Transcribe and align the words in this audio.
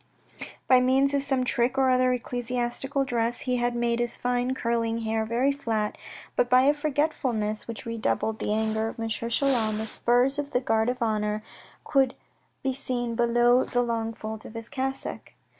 By 0.67 0.79
means 0.79 1.13
of 1.13 1.21
some 1.21 1.43
trick 1.43 1.77
or 1.77 1.91
other 1.91 2.11
of 2.11 2.19
ecclesiastical 2.19 3.05
dress, 3.05 3.41
he 3.41 3.57
had 3.57 3.75
made 3.75 3.99
his 3.99 4.17
fine 4.17 4.55
curling 4.55 5.01
hair 5.01 5.25
very 5.25 5.51
flat, 5.51 5.95
but 6.35 6.49
by 6.49 6.61
a 6.63 6.73
forgetfulness, 6.73 7.67
which 7.67 7.85
redoubled 7.85 8.39
the 8.39 8.51
anger 8.51 8.87
of 8.87 8.99
M. 8.99 9.07
Chelan, 9.09 9.77
the 9.77 9.85
spurs 9.85 10.39
of 10.39 10.53
the 10.53 10.59
Guard 10.59 10.89
of 10.89 11.03
Honour 11.03 11.43
could 11.85 12.15
be 12.63 12.73
seen 12.73 13.13
below 13.13 13.63
the 13.63 13.83
long 13.83 14.11
folds 14.15 14.43
of 14.43 14.55
his 14.55 14.69
cassock. 14.69 15.33